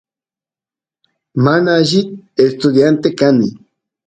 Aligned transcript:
mana 1.43 1.71
alli 1.79 2.01
estudiante 2.45 3.07
kani 3.19 3.47